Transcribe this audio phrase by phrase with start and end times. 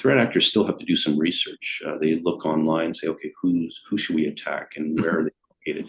[0.00, 1.82] threat actors still have to do some research.
[1.86, 5.36] Uh, they look online, say, okay, who's who should we attack, and where are they
[5.52, 5.86] located?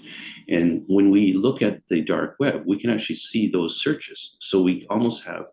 [0.49, 4.35] And when we look at the dark web, we can actually see those searches.
[4.41, 5.45] So we almost have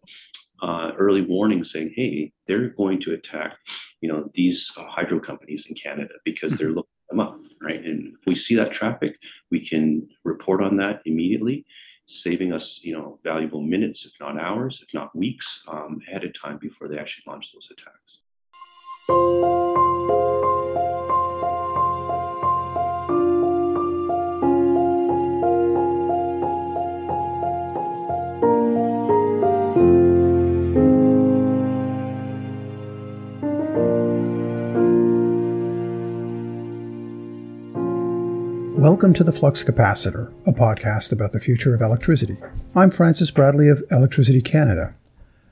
[0.60, 3.56] uh, early warning saying, hey, they're going to attack,
[4.00, 7.84] you know, these uh, hydro companies in Canada because they're looking them up, right?
[7.84, 9.12] And if we see that traffic,
[9.52, 11.64] we can report on that immediately,
[12.06, 16.32] saving us, you know, valuable minutes, if not hours, if not weeks, um, ahead of
[16.34, 18.18] time before they actually launch those attacks.
[38.78, 42.36] Welcome to the Flux Capacitor, a podcast about the future of electricity.
[42.76, 44.94] I'm Francis Bradley of Electricity Canada.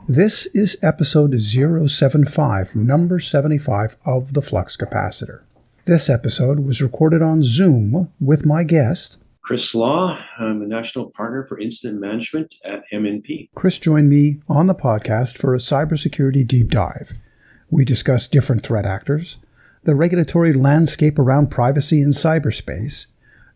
[0.09, 5.41] This is episode 075, number 75 of the Flux Capacitor.
[5.85, 10.17] This episode was recorded on Zoom with my guest, Chris Law.
[10.39, 13.49] I'm a national partner for incident management at MNP.
[13.57, 17.13] Chris joined me on the podcast for a cybersecurity deep dive.
[17.69, 19.39] We discussed different threat actors,
[19.83, 23.07] the regulatory landscape around privacy in cyberspace,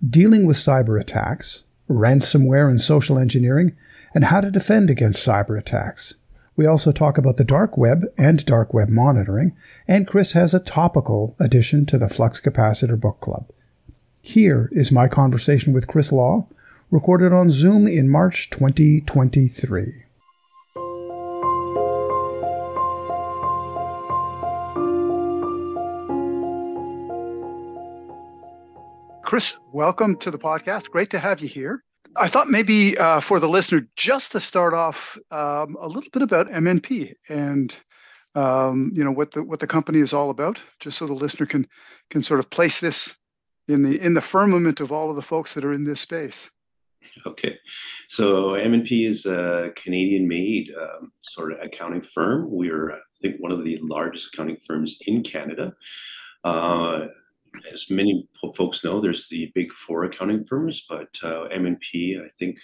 [0.04, 3.76] dealing with cyber attacks, ransomware and social engineering,
[4.12, 6.14] and how to defend against cyber attacks.
[6.60, 9.56] We also talk about the dark web and dark web monitoring,
[9.88, 13.48] and Chris has a topical addition to the Flux Capacitor Book Club.
[14.20, 16.48] Here is my conversation with Chris Law,
[16.90, 20.04] recorded on Zoom in March 2023.
[29.22, 30.90] Chris, welcome to the podcast.
[30.90, 31.82] Great to have you here.
[32.16, 36.22] I thought maybe uh, for the listener, just to start off, um, a little bit
[36.22, 37.74] about MNP and
[38.34, 41.46] um, you know what the what the company is all about, just so the listener
[41.46, 41.66] can
[42.10, 43.16] can sort of place this
[43.68, 46.50] in the in the firmament of all of the folks that are in this space.
[47.26, 47.58] Okay,
[48.08, 52.46] so MNP is a Canadian-made um, sort of accounting firm.
[52.48, 55.74] We're, I think, one of the largest accounting firms in Canada.
[56.44, 57.08] Uh,
[57.72, 62.58] as many folks know, there's the big four accounting firms, but uh, MNP, I think,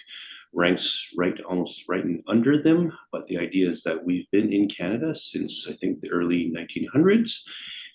[0.53, 2.91] ranks right almost right under them.
[3.11, 7.41] But the idea is that we've been in Canada since I think the early 1900s.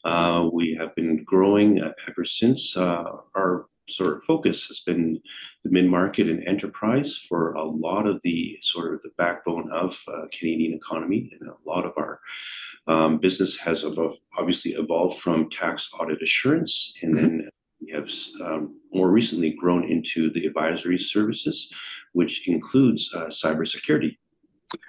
[0.04, 2.76] Uh, we have been growing ever since.
[2.76, 3.04] Uh,
[3.34, 5.20] our sort of focus has been
[5.64, 10.22] the mid-market and enterprise for a lot of the sort of the backbone of uh,
[10.32, 12.20] Canadian economy and a lot of our
[12.86, 13.84] um, business has
[14.38, 17.26] obviously evolved from tax audit assurance, and mm-hmm.
[17.26, 17.48] then
[17.80, 18.10] we have
[18.44, 21.72] um, more recently grown into the advisory services,
[22.12, 24.16] which includes uh, cybersecurity.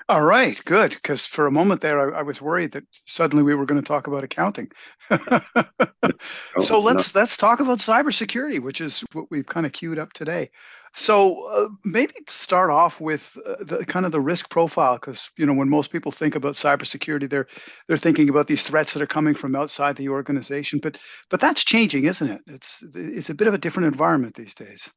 [0.10, 0.92] All right, good.
[0.92, 3.88] Because for a moment there, I, I, was worried that suddenly we were going to
[3.88, 4.72] talk about accounting.
[6.60, 10.50] so let's let's talk about cybersecurity, which is what we've kind of queued up today.
[10.96, 15.46] So uh, maybe start off with uh, the kind of the risk profile, because you
[15.46, 17.48] know when most people think about cybersecurity, they're
[17.88, 20.80] they're thinking about these threats that are coming from outside the organization.
[20.80, 21.00] But
[21.30, 22.42] but that's changing, isn't it?
[22.48, 24.90] It's it's a bit of a different environment these days.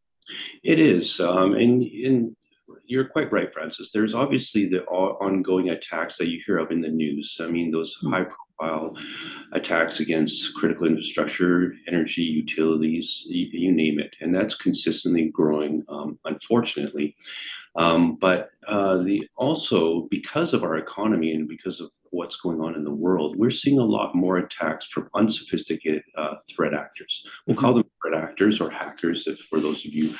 [0.64, 2.36] It is, um, and, and
[2.86, 3.90] you're quite right, Francis.
[3.90, 7.36] There's obviously the ongoing attacks that you hear of in the news.
[7.40, 8.12] I mean, those mm-hmm.
[8.12, 8.24] high
[8.58, 8.96] profile
[9.52, 14.14] attacks against critical infrastructure, energy, utilities, you, you name it.
[14.20, 17.16] And that's consistently growing, um, unfortunately.
[17.78, 22.74] Um, but uh, the also because of our economy and because of what's going on
[22.74, 27.26] in the world, we're seeing a lot more attacks from unsophisticated uh, threat actors.
[27.46, 27.80] We'll call mm-hmm.
[27.80, 30.14] them threat actors or hackers, if for those of you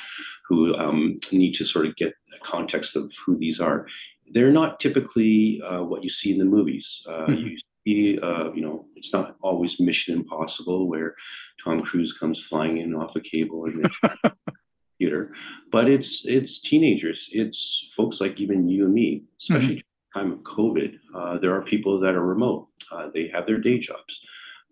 [0.47, 3.87] who um, need to sort of get a context of who these are.
[4.31, 7.01] They're not typically uh, what you see in the movies.
[7.07, 7.47] Uh, mm-hmm.
[7.85, 11.15] You uh, you know, it's not always Mission Impossible where
[11.63, 13.89] Tom Cruise comes flying in off a cable and
[14.97, 15.33] computer,
[15.71, 20.19] but it's it's teenagers, it's folks like even you and me, especially mm-hmm.
[20.19, 20.97] time of COVID.
[21.13, 22.67] Uh, there are people that are remote.
[22.91, 24.21] Uh, they have their day jobs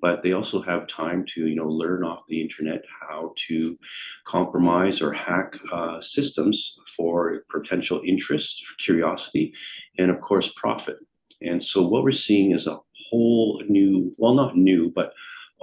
[0.01, 3.77] but they also have time to you know learn off the internet how to
[4.25, 9.53] compromise or hack uh, systems for potential interest for curiosity
[9.97, 10.97] and of course profit
[11.41, 12.79] and so what we're seeing is a
[13.09, 15.13] whole new well not new but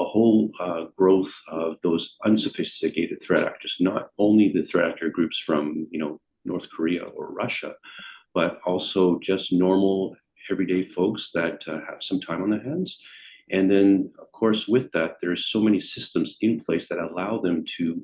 [0.03, 5.39] a whole uh, growth of those unsophisticated threat actors not only the threat actor groups
[5.39, 7.75] from you know north korea or russia
[8.35, 10.17] but also just normal
[10.51, 12.99] everyday folks that uh, have some time on their hands
[13.51, 17.65] and then, of course, with that, there's so many systems in place that allow them
[17.77, 18.03] to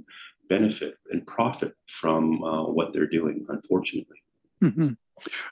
[0.49, 4.23] benefit and profit from uh, what they're doing, unfortunately.
[4.63, 4.91] Mm-hmm.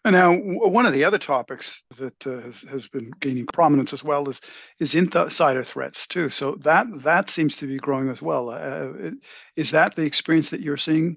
[0.05, 4.05] And now, one of the other topics that uh, has, has been gaining prominence as
[4.05, 4.41] well is
[4.79, 6.29] is insider threats too.
[6.29, 8.51] So that that seems to be growing as well.
[8.51, 9.11] Uh,
[9.57, 11.17] is that the experience that you're seeing?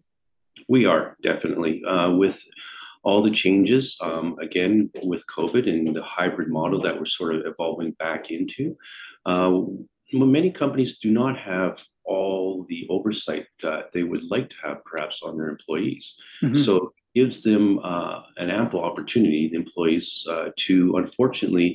[0.68, 2.44] We are definitely uh, with
[3.04, 7.46] all the changes um, again with COVID and the hybrid model that we're sort of
[7.46, 8.76] evolving back into.
[9.26, 9.62] Uh,
[10.12, 15.22] many companies do not have all the oversight that they would like to have perhaps
[15.22, 16.16] on their employees.
[16.42, 16.62] Mm-hmm.
[16.64, 21.70] So gives them uh, an ample opportunity, the employees, uh, to unfortunately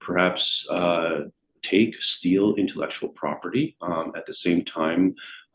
[0.00, 1.22] perhaps uh,
[1.62, 5.02] take, steal intellectual property, um, at the same time,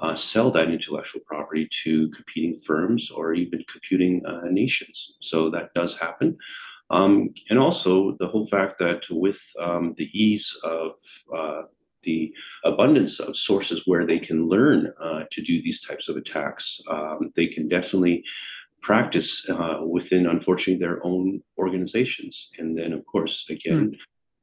[0.03, 4.97] uh, sell that intellectual property to competing firms or even competing uh, nations.
[5.21, 6.37] So that does happen.
[6.89, 7.13] Um,
[7.49, 10.91] and also the whole fact that with um, the ease of
[11.39, 11.61] uh,
[12.03, 12.33] the
[12.71, 17.31] abundance of sources where they can learn uh, to do these types of attacks, um,
[17.35, 18.23] they can definitely
[18.81, 22.49] practice uh, within, unfortunately, their own organizations.
[22.57, 23.97] And then, of course, again, mm.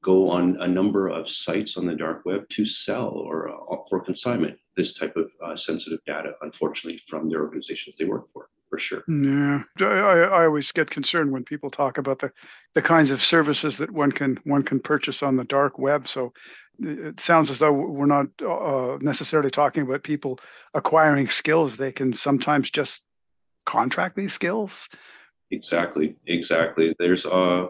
[0.04, 4.00] go on a number of sites on the dark web to sell or uh, for
[4.00, 8.48] consignment this type of uh, sensitive data, unfortunately, from their organizations they work for.
[8.68, 9.04] For sure.
[9.06, 12.32] Yeah, I, I always get concerned when people talk about the,
[12.74, 16.08] the kinds of services that one can one can purchase on the dark web.
[16.08, 16.32] So
[16.80, 20.40] it sounds as though we're not uh, necessarily talking about people
[20.74, 21.76] acquiring skills.
[21.76, 23.04] They can sometimes just
[23.66, 24.88] contract these skills?
[25.50, 26.94] Exactly, exactly.
[26.98, 27.66] There's uh,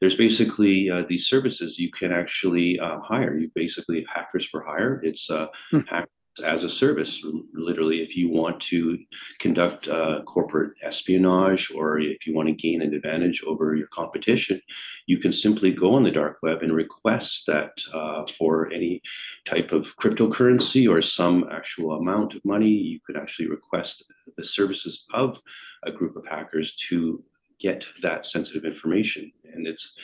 [0.00, 3.36] there's basically uh, these services you can actually uh, hire.
[3.36, 5.00] You basically hackers for hire.
[5.02, 5.80] It's uh, hmm.
[5.88, 6.08] hack
[6.44, 7.24] as a service.
[7.54, 8.98] Literally, if you want to
[9.38, 14.60] conduct uh, corporate espionage or if you want to gain an advantage over your competition,
[15.06, 19.00] you can simply go on the dark web and request that uh, for any
[19.44, 24.04] type of cryptocurrency or some actual amount of money, you could actually request
[24.36, 25.40] the services of
[25.84, 27.22] a group of hackers to
[27.58, 29.32] get that sensitive information.
[29.52, 29.94] And it's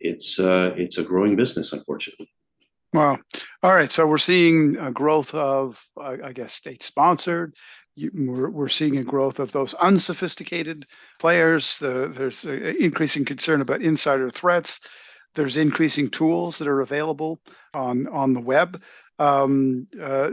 [0.00, 2.30] it's uh, it's a growing business, unfortunately.
[2.92, 3.18] Wow.
[3.62, 3.92] All right.
[3.92, 7.54] So we're seeing a growth of, I guess, state sponsored.
[7.96, 10.86] We're, we're seeing a growth of those unsophisticated
[11.20, 11.78] players.
[11.78, 14.80] The, there's increasing concern about insider threats.
[15.36, 17.40] There's increasing tools that are available
[17.74, 18.82] on on the web.
[19.20, 20.30] Um, uh,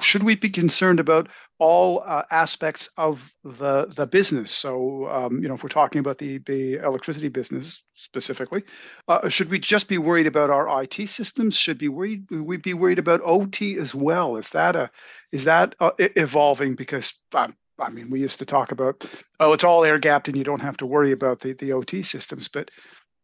[0.00, 1.28] should we be concerned about
[1.58, 4.50] all uh, aspects of the the business?
[4.50, 8.64] So, um, you know, if we're talking about the the electricity business specifically,
[9.08, 11.56] uh, should we just be worried about our IT systems?
[11.56, 14.36] Should be worried we be worried about OT as well?
[14.36, 14.90] Is that a
[15.32, 16.74] is that uh, evolving?
[16.74, 19.04] Because um, I mean, we used to talk about
[19.40, 22.02] oh, it's all air gapped and you don't have to worry about the the OT
[22.02, 22.70] systems, but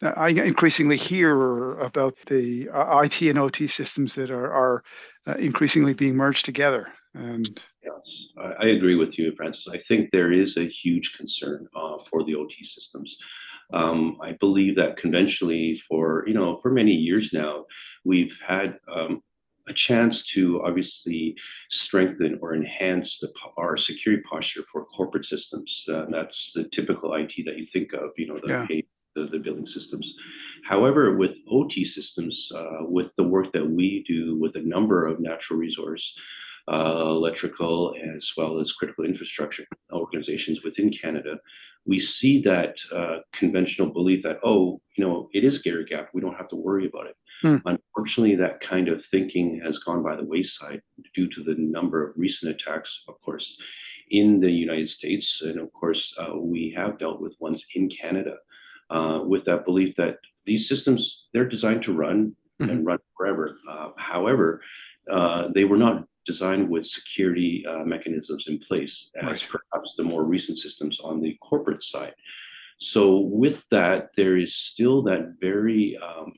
[0.02, 4.84] I increasingly hear about the uh, IT and OT systems that are, are
[5.26, 6.88] uh, increasingly being merged together.
[7.14, 9.68] And yes, I, I, agree with you, Francis.
[9.68, 13.18] I think there is a huge concern uh, for the OT systems.
[13.72, 17.66] Um, I believe that conventionally, for you know, for many years now,
[18.04, 19.22] we've had um,
[19.68, 21.36] a chance to obviously
[21.68, 25.84] strengthen or enhance the, our security posture for corporate systems.
[25.92, 28.80] Uh, that's the typical IT that you think of, you know, the yeah
[29.14, 30.14] the, the billing systems.
[30.64, 35.20] However, with OT systems, uh, with the work that we do with a number of
[35.20, 36.16] natural resource,
[36.70, 41.38] uh, electrical, as well as critical infrastructure organizations within Canada,
[41.86, 46.20] we see that uh, conventional belief that, oh, you know, it is air gap, we
[46.20, 47.16] don't have to worry about it.
[47.42, 47.56] Hmm.
[47.64, 50.82] Unfortunately, that kind of thinking has gone by the wayside
[51.14, 53.56] due to the number of recent attacks, of course,
[54.10, 55.40] in the United States.
[55.42, 58.36] And of course, uh, we have dealt with ones in Canada
[58.90, 62.70] uh, with that belief that these systems they're designed to run mm-hmm.
[62.70, 63.56] and run forever.
[63.70, 64.60] Uh, however,
[65.10, 69.48] uh, they were not designed with security uh, mechanisms in place as right.
[69.48, 72.14] perhaps the more recent systems on the corporate side.
[72.78, 76.32] So with that, there is still that very um,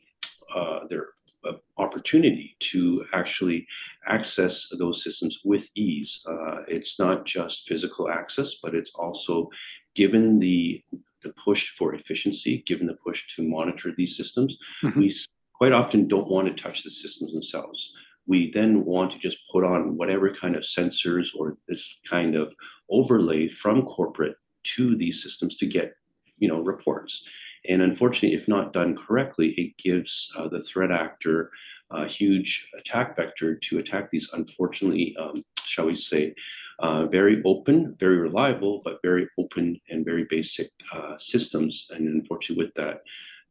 [0.55, 1.09] uh, there
[1.45, 3.67] uh, opportunity to actually
[4.07, 6.25] access those systems with ease.
[6.69, 9.49] it's not just physical access, but it's also
[9.95, 10.83] given the
[11.23, 14.99] the push for efficiency, given the push to monitor these systems, mm-hmm.
[14.99, 15.17] we
[15.55, 17.93] quite often don't want to touch the systems themselves.
[18.27, 22.55] We then want to just put on whatever kind of sensors or this kind of
[22.91, 24.37] overlay from corporate
[24.75, 25.95] to these systems to get,
[26.39, 27.25] you know, reports.
[27.69, 31.51] And unfortunately, if not done correctly, it gives uh, the threat actor
[31.91, 36.35] a huge attack vector to attack these, unfortunately, um, shall we say,
[36.79, 41.87] uh, very open, very reliable, but very open and very basic uh, systems.
[41.91, 43.03] And unfortunately, with that,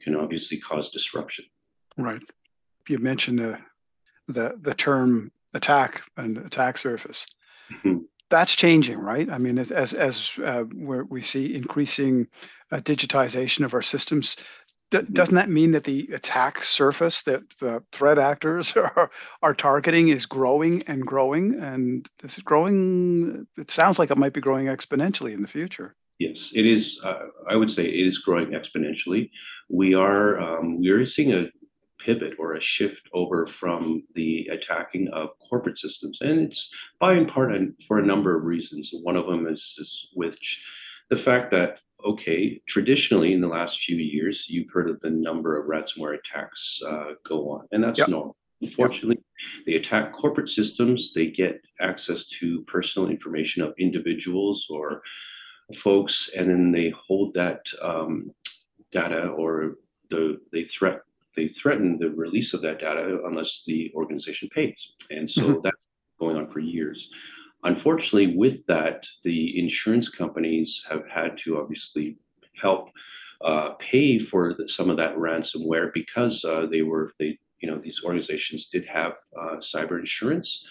[0.02, 1.46] can obviously cause disruption.
[1.98, 2.22] Right.
[2.88, 3.60] You mentioned the
[4.28, 7.26] the, the term attack and attack surface.
[7.72, 8.00] Mm-hmm.
[8.30, 9.30] that's changing, right?
[9.30, 12.28] I mean, as as, as uh, where we see increasing
[12.72, 14.38] uh, digitization of our systems,
[14.92, 19.10] doesn't that mean that the attack surface that the threat actors are
[19.42, 23.48] are targeting is growing and growing, and this is growing?
[23.58, 25.96] It sounds like it might be growing exponentially in the future.
[26.20, 27.00] Yes, it is.
[27.04, 29.32] Uh, I would say it is growing exponentially.
[29.70, 31.48] We are um, we are seeing a
[32.06, 36.20] pivot or a shift over from the attacking of corporate systems.
[36.22, 37.52] And it's by and part
[37.88, 38.90] for a number of reasons.
[38.94, 40.38] One of them is, is with
[41.10, 45.60] the fact that, okay, traditionally in the last few years, you've heard of the number
[45.60, 48.10] of ransomware attacks uh, go on, and that's yep.
[48.10, 48.36] normal.
[48.62, 49.66] Unfortunately, yep.
[49.66, 51.14] they attack corporate systems.
[51.14, 55.02] They get access to personal information of individuals or
[55.76, 58.32] folks, and then they hold that um,
[58.92, 59.76] data or
[60.10, 61.02] the they threat
[61.36, 64.94] they threaten the release of that data unless the organization pays.
[65.10, 65.60] And so mm-hmm.
[65.64, 65.78] that's
[66.20, 67.10] going on for years.
[67.64, 72.18] Unfortunately, with that, the insurance companies have had to obviously
[72.60, 72.90] help
[73.42, 77.78] uh, pay for the, some of that ransomware because uh, they were they you know
[77.78, 80.66] these organizations did have uh, cyber insurance.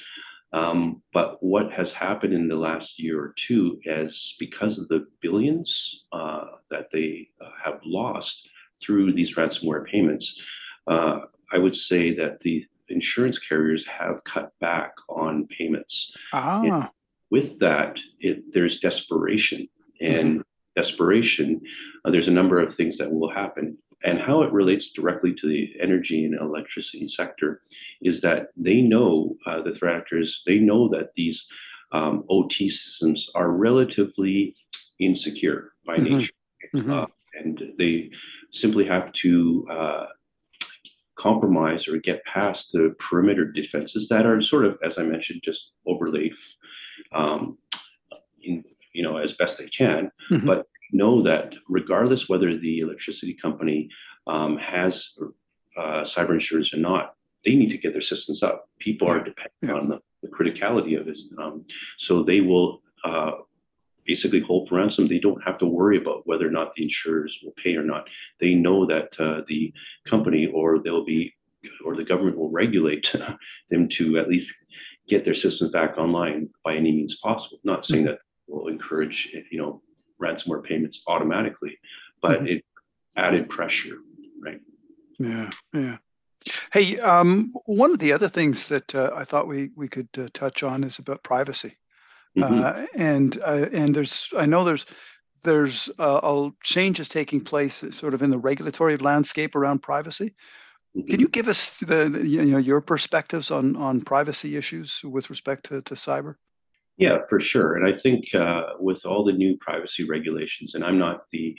[0.52, 5.06] Um, but what has happened in the last year or two is because of the
[5.20, 8.48] billions uh, that they uh, have lost,
[8.80, 10.40] through these ransomware payments,
[10.86, 11.20] uh,
[11.52, 16.14] I would say that the insurance carriers have cut back on payments.
[16.32, 16.90] Ah.
[17.30, 19.68] with that, it, there's desperation.
[20.00, 20.40] And mm-hmm.
[20.80, 21.60] desperation,
[22.04, 23.78] uh, there's a number of things that will happen.
[24.02, 27.62] And how it relates directly to the energy and electricity sector
[28.00, 31.46] is that they know, uh, the threat actors, they know that these
[31.92, 34.56] um, OT systems are relatively
[34.98, 36.18] insecure by mm-hmm.
[36.18, 36.32] nature.
[36.74, 36.90] Mm-hmm.
[36.90, 38.10] Uh, and they
[38.52, 40.06] simply have to uh,
[41.20, 45.72] compromise or get past the perimeter defenses that are sort of, as I mentioned, just
[45.86, 46.32] overlaid,
[47.12, 47.58] um,
[48.42, 50.10] in, you know, as best they can.
[50.30, 50.46] Mm-hmm.
[50.46, 53.88] But know that regardless whether the electricity company
[54.26, 55.10] um, has
[55.76, 58.68] uh, cyber insurance or not, they need to get their systems up.
[58.78, 59.14] People yeah.
[59.14, 59.74] are dependent yeah.
[59.74, 61.18] on the, the, criticality of it.
[61.38, 61.64] Um,
[61.98, 63.32] so they will uh,
[64.10, 65.06] basically hold for ransom.
[65.06, 68.08] They don't have to worry about whether or not the insurers will pay or not.
[68.40, 69.72] They know that uh, the
[70.04, 71.32] company or they'll be
[71.84, 73.14] or the government will regulate
[73.70, 74.52] them to at least
[75.06, 77.58] get their systems back online by any means possible.
[77.62, 79.16] Not saying that will encourage
[79.52, 79.80] you know
[80.20, 81.78] ransomware payments automatically,
[82.20, 82.54] but mm-hmm.
[82.54, 82.64] it
[83.16, 83.98] added pressure,
[84.42, 84.60] right?
[85.20, 85.98] Yeah, yeah.
[86.72, 90.26] Hey, um, one of the other things that uh, I thought we we could uh,
[90.34, 91.76] touch on is about privacy.
[92.38, 92.62] Mm-hmm.
[92.62, 94.86] Uh, and uh, and there's I know there's
[95.42, 100.34] there's uh, a changes taking place sort of in the regulatory landscape around privacy.
[100.96, 101.08] Mm-hmm.
[101.08, 105.30] Can you give us the, the, you know your perspectives on on privacy issues with
[105.30, 106.36] respect to, to cyber?
[106.96, 107.76] Yeah, for sure.
[107.76, 111.56] And I think uh, with all the new privacy regulations, and I'm not the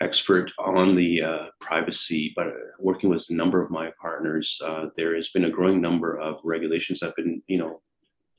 [0.00, 2.46] expert on the uh, privacy, but
[2.78, 6.38] working with a number of my partners, uh, there has been a growing number of
[6.44, 7.80] regulations that have been, you know,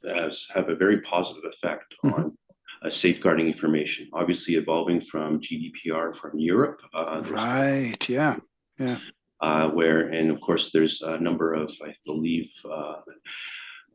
[0.06, 2.15] has have a very positive effect mm-hmm.
[2.15, 2.38] on
[2.84, 4.10] uh, safeguarding information.
[4.13, 6.82] Obviously, evolving from GDPR from Europe.
[6.94, 8.10] Uh, right.
[8.10, 8.38] Yeah.
[8.77, 9.00] Yeah.
[9.41, 12.96] Uh, where and of course there's a number of I believe uh,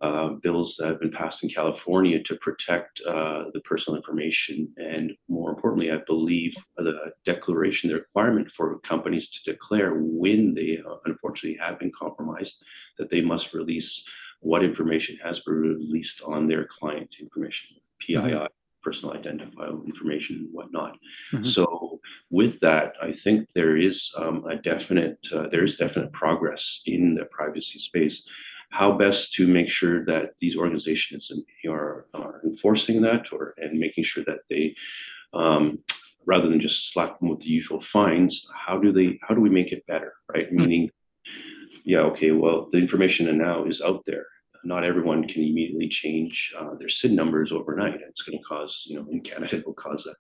[0.01, 5.13] uh, bills that have been passed in California to protect uh, the personal information, and
[5.29, 11.59] more importantly, I believe the declaration, the requirement for companies to declare when they unfortunately
[11.59, 12.63] have been compromised,
[12.99, 14.05] that they must release
[14.45, 18.45] what information has been released on their client information, PII, mm-hmm.
[18.83, 20.99] personal identifiable information, and whatnot.
[21.33, 21.45] Mm-hmm.
[21.45, 21.99] So,
[22.31, 27.15] with that, I think there is um, a definite uh, there is definite progress in
[27.15, 28.23] the privacy space.
[28.69, 31.31] How best to make sure that these organizations
[31.67, 34.75] are, are enforcing that, or and making sure that they
[35.33, 35.79] um,
[36.27, 39.49] rather than just slap them with the usual fines, how do they how do we
[39.49, 40.49] make it better, right?
[40.49, 40.57] Mm-hmm.
[40.57, 40.91] Meaning,
[41.87, 44.27] yeah, okay, well, the information now is out there
[44.65, 48.01] not everyone can immediately change uh, their SIN numbers overnight.
[48.09, 50.15] It's going to cause, you know, in Canada, it will cause a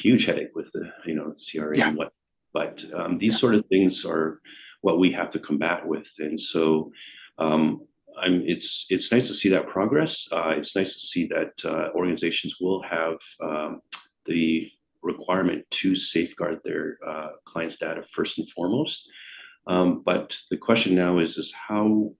[0.00, 1.88] huge headache with the, you know, the CRA yeah.
[1.88, 2.12] and what.
[2.52, 3.38] But um, these yeah.
[3.38, 4.40] sort of things are
[4.80, 6.90] what we have to combat with, and so
[7.38, 7.86] um,
[8.20, 8.42] I'm.
[8.44, 10.26] It's it's nice to see that progress.
[10.32, 13.82] Uh, it's nice to see that uh, organizations will have um,
[14.24, 14.68] the
[15.02, 19.08] requirement to safeguard their uh, clients' data first and foremost.
[19.66, 22.12] Um, but the question now is, is how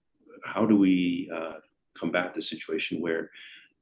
[0.43, 1.53] how do we uh,
[1.97, 3.29] combat the situation where,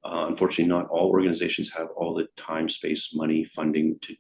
[0.06, 4.16] uh, unfortunately, not all organizations have all the time, space, money, funding to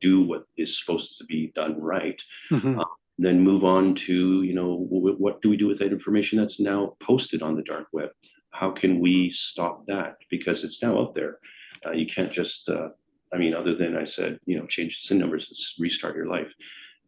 [0.00, 2.20] do what is supposed to be done right.
[2.50, 2.78] Mm-hmm.
[2.78, 2.84] Uh,
[3.20, 6.60] then move on to, you know, w- what do we do with that information that's
[6.60, 8.10] now posted on the dark web?
[8.50, 10.16] how can we stop that?
[10.30, 11.38] Because it's now out there.
[11.84, 12.88] Uh, you can't just, uh,
[13.32, 16.26] I mean, other than I said, you know, change the SIN numbers and restart your
[16.26, 16.52] life.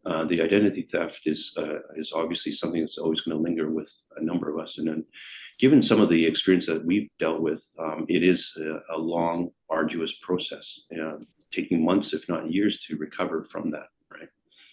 [0.05, 3.91] Uh, the identity theft is uh, is obviously something that's always going to linger with
[4.17, 4.79] a number of us.
[4.79, 5.05] And then,
[5.59, 9.51] given some of the experience that we've dealt with, um, it is a, a, long,
[9.69, 11.19] arduous process, know,
[11.51, 13.87] taking months, if not years, to recover from that.
[14.11, 14.29] Right.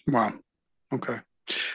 [0.07, 0.33] Wow.
[0.91, 1.19] Okay.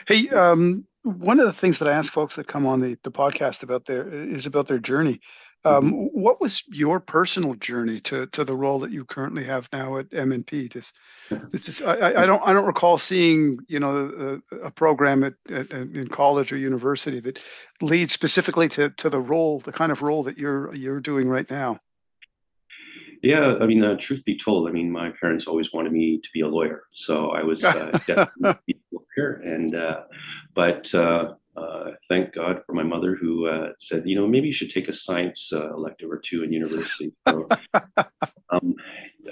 [0.08, 3.12] Hey, um, one of the things that I ask folks that come on the, the
[3.12, 5.20] podcast about their is about their journey.
[5.66, 6.21] Um, mm-hmm.
[6.21, 10.11] What was your personal journey to to the role that you currently have now at
[10.11, 10.73] MNP?
[10.73, 10.92] This,
[11.50, 15.35] this is, I, I don't I don't recall seeing you know a, a program at,
[15.50, 17.38] at, in college or university that
[17.80, 21.50] leads specifically to to the role, the kind of role that you're you're doing right
[21.50, 21.80] now.
[23.23, 26.28] Yeah, I mean, uh, truth be told, I mean, my parents always wanted me to
[26.35, 29.40] be a lawyer, so I was uh, definitely a lawyer.
[29.42, 30.02] And uh,
[30.54, 30.94] but
[31.56, 34.70] uh, uh, thank God for my mother who uh, said, you know, maybe you should
[34.70, 37.11] take a science elective or two in university.
[37.28, 37.49] So,
[38.50, 38.75] um,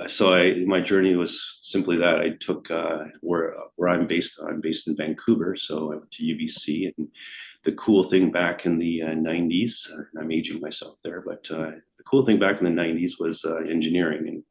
[0.09, 2.69] so I, my journey was simply that I took
[3.21, 4.39] where where I'm based.
[4.47, 7.09] I'm based in Vancouver, so I went to UBC and
[7.65, 9.89] the cool thing back in the uh, 90s,
[10.19, 13.57] I'm aging myself there, but uh, the cool thing back in the 90s was uh,
[13.59, 14.27] engineering.
[14.27, 14.43] And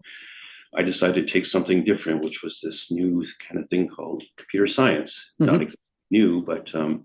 [0.78, 4.68] I decided to take something different, which was this new kind of thing called computer
[4.68, 5.34] science.
[5.42, 5.52] Mm-hmm.
[5.52, 5.78] Not exactly
[6.10, 7.04] new, but um,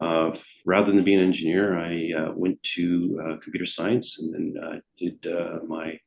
[0.00, 4.82] uh, rather than being an engineer, I uh, went to uh, computer science and then
[4.98, 5.26] did
[5.66, 5.98] my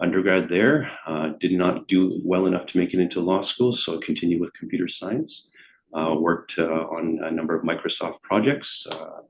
[0.00, 0.90] undergrad there.
[1.38, 4.52] did not do well enough to make it into law school, so I continued with
[4.54, 5.48] computer science
[5.94, 9.20] uh, worked uh, on a number of Microsoft projects, uh,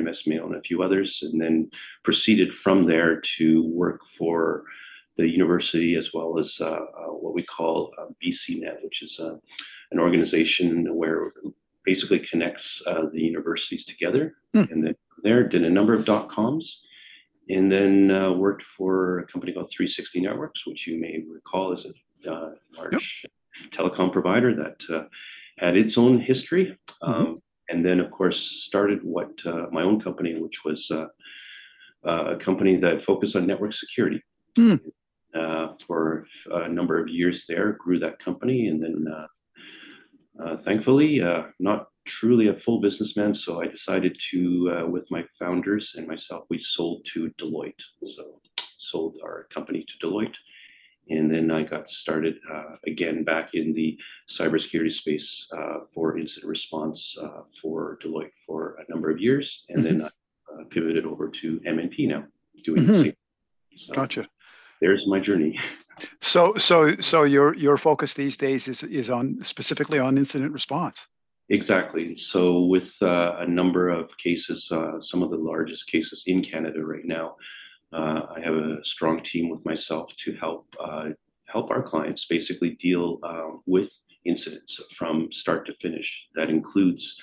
[0.00, 1.70] MS Mail and a few others, and then
[2.04, 4.64] proceeded from there to work for
[5.16, 7.92] the university as well as uh, uh, what we call
[8.24, 11.30] BCNet, which is an organization where
[11.84, 14.34] basically connects the universities together.
[14.54, 14.64] Hmm.
[14.70, 16.82] And then there did a number of dot coms
[17.48, 21.86] and then uh, worked for a company called 360 Networks, which you may recall is
[21.86, 23.72] a uh, large yep.
[23.72, 25.04] telecom provider that uh,
[25.58, 26.78] had its own history.
[27.02, 27.12] Mm-hmm.
[27.12, 31.06] Um, and then, of course, started what uh, my own company, which was uh,
[32.04, 34.20] uh a company that focused on network security.
[34.58, 34.80] Mm.
[35.86, 39.06] for a number of years there, grew that company, and then
[40.40, 41.20] uh, thankfully,
[41.58, 46.58] not truly a full businessman, so I decided to, with my founders and myself, we
[46.58, 47.82] sold to Deloitte.
[48.04, 48.40] So
[48.78, 50.36] sold our company to Deloitte
[51.10, 53.98] and then I got started uh, again back in the
[54.30, 59.84] cybersecurity space uh, for incident response uh, for Deloitte for a number of years, and
[59.84, 59.98] mm-hmm.
[59.98, 62.24] then I uh, pivoted over to MNP now,
[62.64, 62.92] doing mm-hmm.
[62.92, 63.16] the same.
[63.76, 64.28] So gotcha.
[64.82, 65.58] There's my journey.
[66.20, 71.06] So, so, so your your focus these days is is on specifically on incident response.
[71.50, 72.16] Exactly.
[72.16, 76.80] So, with uh, a number of cases, uh, some of the largest cases in Canada
[76.82, 77.36] right now,
[77.92, 81.10] uh, I have a strong team with myself to help uh,
[81.46, 83.92] help our clients basically deal uh, with
[84.24, 86.28] incidents from start to finish.
[86.34, 87.20] That includes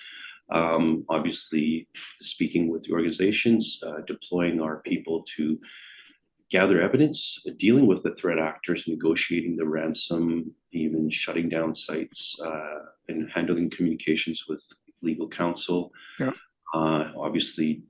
[0.52, 1.88] um, obviously
[2.22, 5.60] speaking with the organizations, uh, deploying our people to
[6.52, 12.80] gather evidence, dealing with the threat actors, negotiating the ransom, even shutting down sites, uh,
[13.08, 14.64] and handling communications with
[15.02, 15.92] legal counsel.
[16.20, 16.32] Yeah.
[16.74, 17.84] Uh, obviously,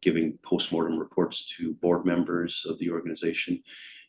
[0.00, 3.62] giving postmortem reports to board members of the organization,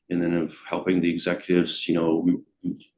[0.09, 2.27] and then of helping the executives, you know,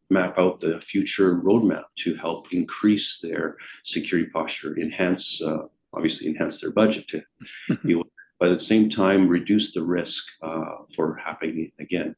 [0.10, 5.63] map out the future roadmap to help increase their security posture, enhance, uh,
[5.94, 7.22] obviously, enhance their budget to,
[7.84, 8.04] you know,
[8.39, 12.15] but at the same time, reduce the risk uh, for happening again.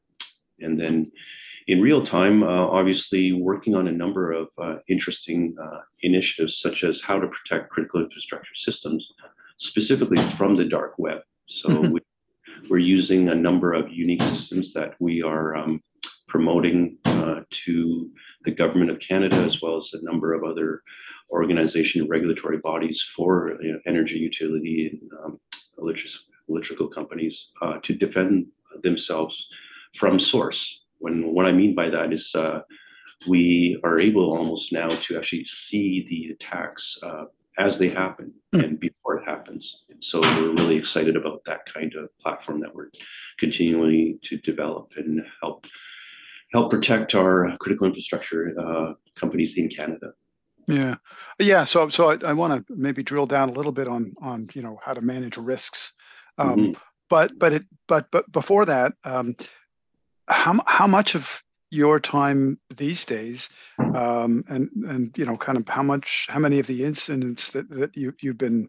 [0.60, 1.12] And then
[1.68, 6.82] in real time, uh, obviously working on a number of uh, interesting uh, initiatives, such
[6.82, 9.12] as how to protect critical infrastructure systems
[9.58, 11.20] specifically from the dark web.
[11.46, 11.92] So mm-hmm.
[11.92, 12.00] we,
[12.70, 15.80] are using a number of unique systems that we are um,
[16.26, 18.10] promoting uh, to
[18.44, 20.82] the government of Canada, as well as a number of other
[21.30, 25.40] organization and regulatory bodies for you know, energy utility and um,
[25.80, 26.12] electric,
[26.48, 28.46] electrical companies uh, to defend
[28.82, 29.48] themselves
[29.94, 30.84] from source.
[30.98, 32.60] When what I mean by that is uh,
[33.26, 37.24] we are able almost now to actually see the attacks uh,
[37.58, 38.64] as they happen mm.
[38.64, 39.84] and before it happens.
[39.90, 42.90] And so we're really excited about that kind of platform that we're
[43.38, 45.66] continuing to develop and help
[46.52, 50.12] help protect our critical infrastructure uh, companies in Canada.
[50.68, 50.96] Yeah,
[51.38, 51.64] yeah.
[51.64, 54.60] So, so I, I want to maybe drill down a little bit on on you
[54.60, 55.94] know how to manage risks,
[56.36, 56.72] um, mm-hmm.
[57.08, 59.34] but but it but but before that, um,
[60.28, 63.50] how how much of your time these days
[63.94, 67.68] um, and and you know kind of how much how many of the incidents that,
[67.70, 68.68] that you you've been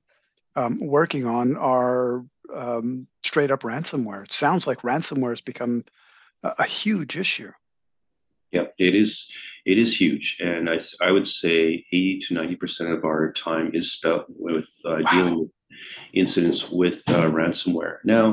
[0.55, 4.23] um, working on are um, straight up ransomware.
[4.23, 5.83] It sounds like ransomware has become
[6.43, 7.51] a, a huge issue.
[8.51, 9.27] Yeah, it is.
[9.69, 10.77] It is huge, and I
[11.07, 15.11] I would say eighty to ninety percent of our time is spent with uh, wow.
[15.11, 15.51] dealing with
[16.13, 17.97] incidents with uh, ransomware.
[18.03, 18.25] Now,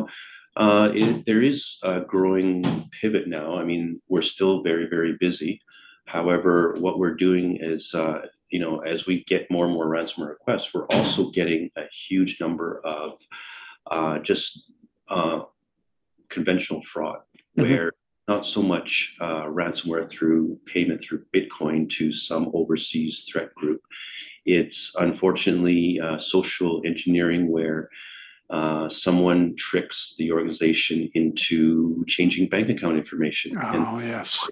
[0.57, 2.64] uh, it, there is a growing
[2.99, 3.49] pivot now.
[3.61, 5.61] I mean, we're still very very busy.
[6.07, 8.18] However, what we're doing is, uh,
[8.49, 12.40] you know, as we get more and more ransomware requests, we're also getting a huge
[12.40, 13.11] number of
[13.90, 14.72] uh, just
[15.09, 15.40] uh,
[16.31, 17.20] conventional fraud,
[17.59, 17.62] mm-hmm.
[17.62, 17.92] where
[18.28, 23.80] not so much uh, ransomware through payment through Bitcoin to some overseas threat group.
[24.44, 27.88] It's unfortunately uh, social engineering where
[28.50, 33.56] uh, someone tricks the organization into changing bank account information.
[33.60, 34.48] Oh, and yes.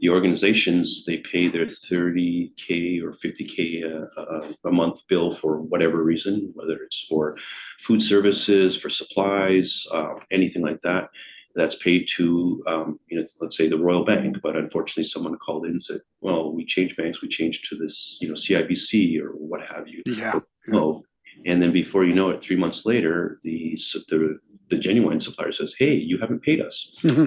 [0.00, 6.02] The organizations, they pay their 30K or 50K a, uh, a, month bill for whatever
[6.02, 7.36] reason, whether it's for
[7.80, 11.10] food services, for supplies, uh, anything like that
[11.54, 15.66] that's paid to, um, you know, let's say the Royal Bank, but unfortunately someone called
[15.66, 19.30] in and said, well, we changed banks, we changed to this, you know, CIBC or
[19.32, 20.02] what have you.
[20.06, 20.40] Yeah.
[20.72, 21.02] Oh,
[21.46, 25.74] and then before you know it, three months later, the the, the genuine supplier says,
[25.78, 26.94] hey, you haven't paid us.
[27.02, 27.24] Mm-hmm.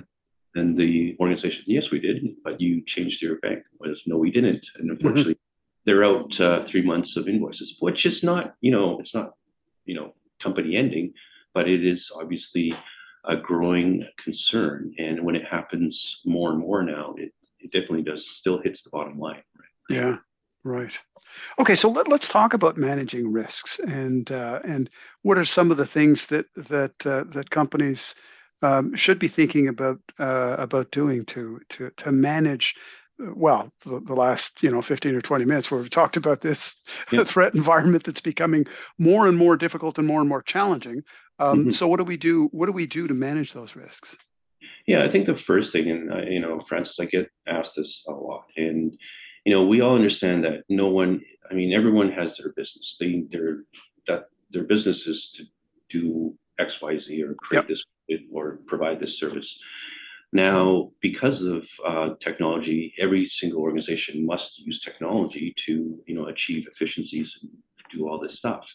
[0.56, 3.64] And the organization, yes, we did, but you changed your bank.
[3.80, 4.66] Was no, we didn't.
[4.76, 4.92] And mm-hmm.
[4.92, 5.84] unfortunately, mm-hmm.
[5.86, 9.32] they're out uh, three months of invoices, which is not, you know, it's not,
[9.86, 11.14] you know, company ending,
[11.54, 12.76] but it is obviously
[13.26, 14.94] a growing concern.
[14.98, 18.90] And when it happens more and more now, it, it definitely does still hits the
[18.90, 19.42] bottom line.
[19.58, 19.96] Right?
[19.98, 20.18] Yeah,
[20.64, 20.98] right.
[21.60, 24.90] Okay, so let, us talk about managing risks and uh, and
[25.24, 28.14] what are some of the things that that uh, that companies
[28.62, 32.76] um, should be thinking about uh, about doing to to to manage
[33.20, 36.76] well the, the, last you know 15 or 20 minutes where we've talked about this
[37.12, 37.24] yeah.
[37.26, 38.66] threat environment that's becoming
[38.98, 41.04] more and more difficult and more and more challenging
[41.40, 41.72] um, mm-hmm.
[41.72, 44.16] so what do we do what do we do to manage those risks
[44.88, 48.06] yeah i think the first thing and uh, you know francis i get asked this
[48.08, 48.98] a lot and
[49.46, 53.24] you know we all understand that no one i mean everyone has their business they
[53.32, 53.64] their
[54.08, 55.44] that their business is to
[55.90, 57.68] do xyz or create yep.
[57.68, 57.84] this
[58.32, 59.60] or provide this service
[60.34, 66.68] now, because of uh, technology, every single organization must use technology to, you know, achieve
[66.68, 67.52] efficiencies and
[67.92, 68.68] do all this stuff.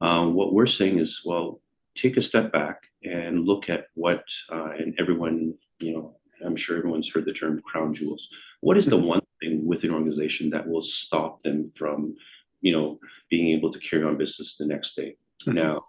[0.00, 1.60] Um, what we're saying is, well,
[1.96, 6.76] take a step back and look at what, uh, and everyone, you know, I'm sure
[6.76, 8.28] everyone's heard the term crown jewels.
[8.60, 9.06] What is the mm-hmm.
[9.06, 12.14] one thing with an organization that will stop them from,
[12.60, 12.98] you know,
[13.30, 15.16] being able to carry on business the next day?
[15.46, 15.52] Mm-hmm.
[15.52, 15.84] Now,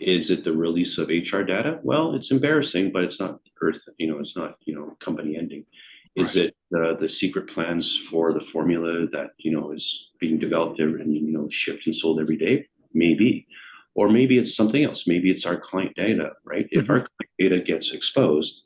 [0.00, 1.80] is it the release of HR data?
[1.82, 5.64] Well, it's embarrassing, but it's not earth, you know, it's not, you know, company ending.
[6.14, 6.46] Is right.
[6.46, 11.14] it uh, the secret plans for the formula that, you know, is being developed and,
[11.14, 12.66] you know, shipped and sold every day?
[12.92, 13.46] Maybe.
[13.98, 15.08] Or maybe it's something else.
[15.08, 16.66] Maybe it's our client data, right?
[16.66, 16.78] Mm-hmm.
[16.78, 18.62] If our client data gets exposed,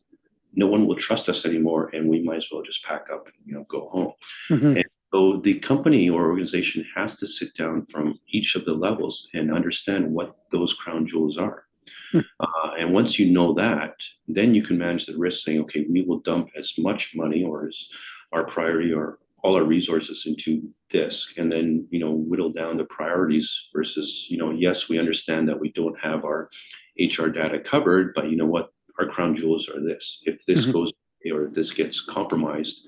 [0.53, 3.35] no one will trust us anymore and we might as well just pack up and,
[3.47, 4.13] you know, go home.
[4.51, 4.77] Mm-hmm.
[4.77, 9.27] And so the company or organization has to sit down from each of the levels
[9.33, 11.65] and understand what those crown jewels are.
[12.13, 12.21] Hmm.
[12.39, 13.95] Uh, and once you know that,
[14.29, 17.69] then you can manage the risk saying, okay, we will dump as much money or
[17.69, 17.89] as
[18.33, 22.85] our priority or all our resources into this and then you know whittle down the
[22.85, 26.49] priorities versus you know yes we understand that we don't have our
[26.99, 30.73] hr data covered but you know what our crown jewels are this if this mm-hmm.
[30.73, 30.93] goes
[31.33, 32.83] or if this gets compromised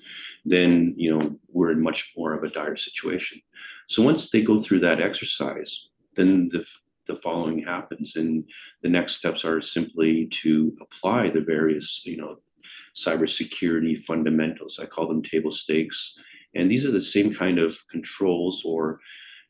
[0.44, 3.40] then you know we're in much more of a dire situation.
[3.88, 6.64] So once they go through that exercise, then the
[7.06, 8.44] the following happens, and
[8.82, 12.36] the next steps are simply to apply the various you know
[12.94, 14.78] cybersecurity fundamentals.
[14.78, 16.16] I call them table stakes,
[16.54, 19.00] and these are the same kind of controls or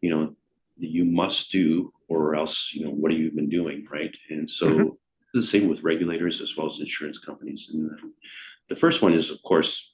[0.00, 0.34] you know
[0.76, 4.66] you must do or else you know what have you been doing right and so
[4.66, 4.88] mm-hmm.
[5.34, 7.90] the same with regulators as well as insurance companies and
[8.68, 9.90] the first one is of course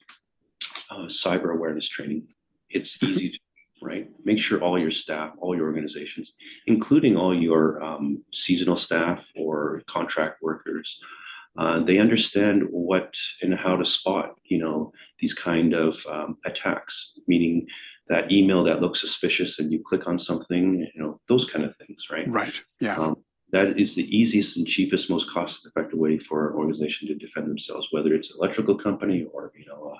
[0.91, 2.27] uh, cyber awareness training.
[2.69, 3.13] It's mm-hmm.
[3.13, 3.37] easy to
[3.83, 4.07] right?
[4.23, 6.33] Make sure all your staff, all your organizations,
[6.67, 10.99] including all your um, seasonal staff or contract workers,
[11.57, 17.13] uh, they understand what and how to spot, you know, these kind of um, attacks.
[17.27, 17.67] Meaning
[18.07, 21.75] that email that looks suspicious and you click on something, you know, those kind of
[21.75, 22.29] things, right?
[22.29, 22.61] Right.
[22.79, 22.97] Yeah.
[22.97, 23.17] Um,
[23.51, 27.89] that is the easiest and cheapest, most cost-effective way for an organization to defend themselves,
[27.91, 29.95] whether it's an electrical company or you know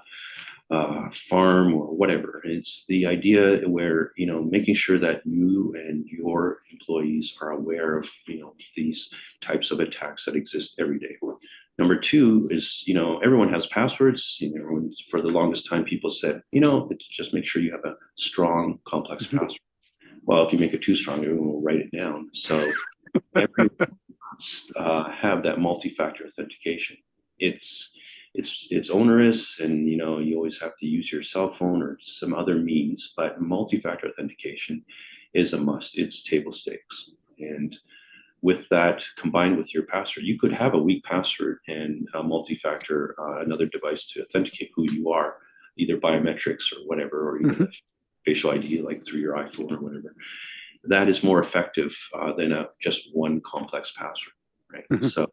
[0.71, 2.41] uh, farm or whatever.
[2.45, 7.97] It's the idea where you know making sure that you and your employees are aware
[7.97, 9.10] of you know these
[9.41, 11.17] types of attacks that exist every day.
[11.77, 14.38] Number two is you know everyone has passwords.
[14.39, 17.86] You know, for the longest time people said you know just make sure you have
[17.86, 19.39] a strong, complex mm-hmm.
[19.39, 19.60] password.
[20.23, 22.29] Well, if you make it too strong, everyone will write it down.
[22.34, 22.71] So
[23.36, 23.69] every
[24.75, 26.97] uh, have that multi-factor authentication.
[27.39, 27.97] It's
[28.33, 31.97] it's it's onerous and you know you always have to use your cell phone or
[32.01, 34.83] some other means but multi-factor authentication
[35.33, 37.77] is a must it's table stakes and
[38.41, 43.15] with that combined with your password you could have a weak password and a multi-factor
[43.19, 45.37] uh, another device to authenticate who you are
[45.77, 47.65] either biometrics or whatever or even mm-hmm.
[48.25, 50.15] facial id like through your iphone or whatever
[50.85, 54.33] that is more effective uh, than a, just one complex password
[54.71, 55.07] right mm-hmm.
[55.07, 55.27] so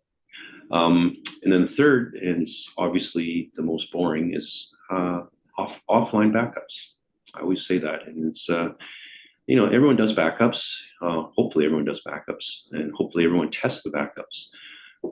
[0.71, 5.23] um, and then the third is obviously the most boring is uh,
[5.57, 6.93] off, offline backups.
[7.35, 8.71] I always say that, and it's uh,
[9.47, 10.77] you know everyone does backups.
[11.01, 14.49] Uh, hopefully, everyone does backups, and hopefully, everyone tests the backups.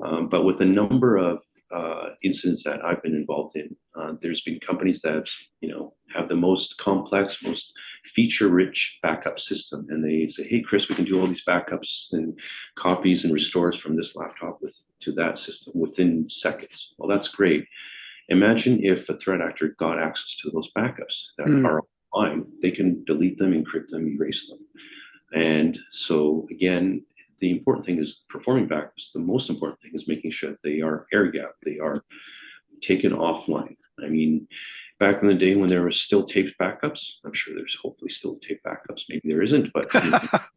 [0.03, 4.43] Um, but with a number of uh, incidents that I've been involved in, uh, there's
[4.43, 5.29] been companies that
[5.61, 7.73] you know have the most complex, most
[8.15, 12.39] feature-rich backup system, and they say, "Hey, Chris, we can do all these backups and
[12.77, 17.65] copies and restores from this laptop with to that system within seconds." Well, that's great.
[18.29, 21.65] Imagine if a threat actor got access to those backups that mm.
[21.65, 24.59] are online; they can delete them, encrypt them, erase them.
[25.35, 27.05] And so again,
[27.39, 29.13] the important thing is performing backups.
[29.13, 32.05] The most important thing is making sure that they are air gap, they are
[32.81, 33.77] taken offline.
[34.03, 34.49] I mean,
[34.99, 38.37] back in the day when there was still taped backups, I'm sure there's hopefully still
[38.37, 39.05] taped backups.
[39.09, 39.87] Maybe there isn't, but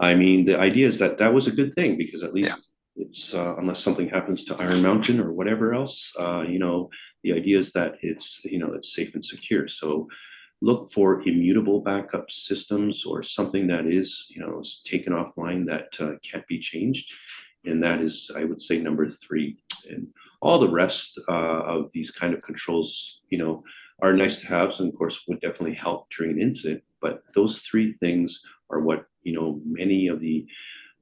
[0.00, 3.04] I mean, the idea is that that was a good thing because at least yeah.
[3.04, 6.90] it's uh, unless something happens to Iron Mountain or whatever else, uh, you know,
[7.22, 9.68] the idea is that it's you know it's safe and secure.
[9.68, 10.08] So
[10.62, 16.16] look for immutable backup systems or something that is, you know, taken offline that uh,
[16.22, 17.12] can't be changed.
[17.64, 19.58] And that is, I would say, number three.
[19.90, 20.08] And
[20.40, 23.64] all the rest uh, of these kind of controls, you know,
[24.00, 26.82] are nice to have, and of course would definitely help during an incident.
[27.00, 28.40] But those three things
[28.70, 30.46] are what you know many of the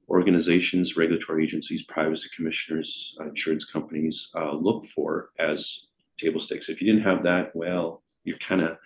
[0.09, 5.87] organizations, regulatory agencies, privacy commissioners, uh, insurance companies uh, look for as
[6.17, 6.69] table stakes.
[6.69, 8.77] If you didn't have that, well, you're kind of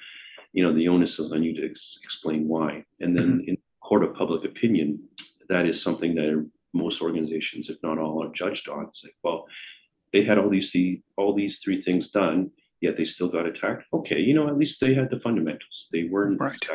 [0.54, 2.84] you know, the onus is on you to ex- explain why.
[3.00, 3.50] And then mm-hmm.
[3.50, 5.00] in court of public opinion,
[5.50, 8.86] that is something that most organizations, if not all, are judged on.
[8.90, 9.46] It's like, well,
[10.14, 10.76] they had all these
[11.18, 13.84] all these three things done, yet they still got attacked.
[13.94, 15.88] Okay, you know, at least they had the fundamentals.
[15.92, 16.68] They weren't right.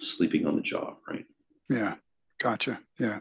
[0.00, 1.24] sleeping on the job, right?
[1.68, 1.94] Yeah,
[2.40, 2.80] gotcha.
[2.98, 3.20] Yeah.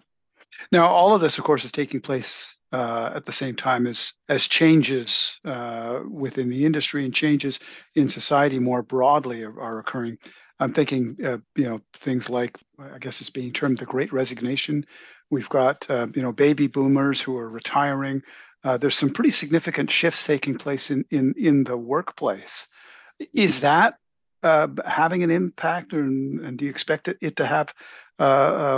[0.71, 4.13] Now, all of this, of course, is taking place uh, at the same time as
[4.27, 7.59] as changes uh, within the industry and changes
[7.95, 10.17] in society more broadly are, are occurring.
[10.59, 14.85] I'm thinking, uh, you know, things like I guess it's being termed the Great Resignation.
[15.29, 18.21] We've got uh, you know baby boomers who are retiring.
[18.63, 22.67] Uh, there's some pretty significant shifts taking place in in in the workplace.
[23.33, 23.95] Is that
[24.43, 27.73] uh, having an impact, or, and do you expect it, it to have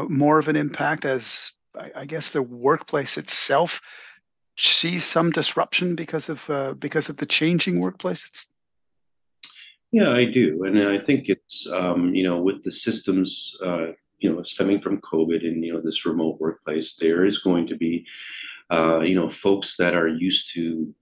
[0.10, 3.82] more of an impact as I, I guess the workplace itself
[4.58, 8.26] sees some disruption because of uh, because of the changing workplace.
[8.28, 8.48] It's...
[9.92, 13.88] Yeah, I do, and I think it's um, you know with the systems uh,
[14.20, 17.76] you know stemming from COVID and you know this remote workplace, there is going to
[17.76, 18.06] be
[18.72, 20.94] uh, you know folks that are used to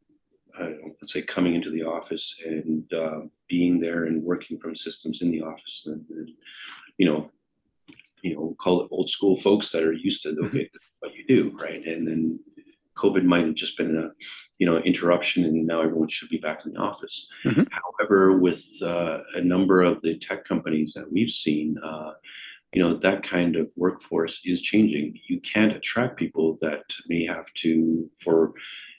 [0.60, 0.70] uh,
[1.02, 5.32] let's say coming into the office and uh, being there and working from systems in
[5.32, 6.30] the office and, and
[6.98, 7.30] you know
[8.22, 10.78] you know, call it old school folks that are used to, okay, mm-hmm.
[11.00, 11.86] what you do, right?
[11.86, 12.40] And then
[12.96, 14.12] COVID might have just been a,
[14.58, 17.28] you know, interruption, and now everyone should be back in the office.
[17.46, 17.64] Mm-hmm.
[17.72, 22.14] However, with uh, a number of the tech companies that we've seen, uh,
[22.74, 25.18] you know, that kind of workforce is changing.
[25.28, 28.54] You can't attract people that may have to, for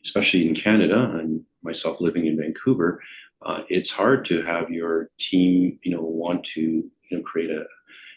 [0.05, 3.03] especially in Canada and myself living in Vancouver,
[3.43, 7.65] uh, it's hard to have your team, you know, want to, you know, create a,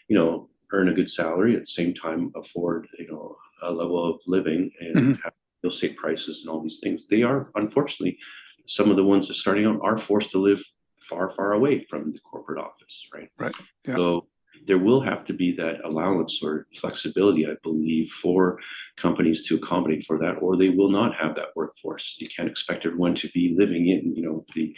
[0.08, 4.10] you know, earn a good salary at the same time afford you know a level
[4.10, 5.12] of living and mm-hmm.
[5.22, 5.32] have
[5.62, 8.18] real estate prices and all these things they are unfortunately
[8.66, 10.62] some of the ones that are starting out are forced to live
[11.00, 13.54] far far away from the corporate office right right
[13.86, 13.94] yeah.
[13.94, 14.26] so
[14.66, 18.58] there will have to be that allowance or flexibility i believe for
[18.96, 22.86] companies to accommodate for that or they will not have that workforce you can't expect
[22.86, 24.74] everyone to be living in you know the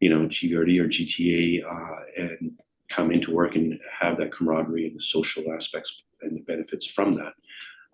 [0.00, 2.58] you know GVRD or GTA uh, and
[2.90, 7.14] come into work and have that camaraderie and the social aspects and the benefits from
[7.14, 7.32] that.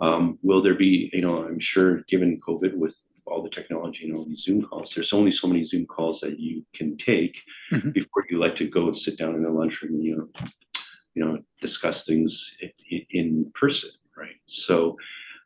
[0.00, 4.16] Um, will there be, you know, I'm sure given COVID with all the technology and
[4.16, 7.90] all these Zoom calls, there's only so many Zoom calls that you can take mm-hmm.
[7.90, 10.28] before you like to go and sit down in the lunchroom and, you know,
[11.14, 12.56] you know, discuss things
[12.90, 14.36] in, in person, right?
[14.46, 14.96] So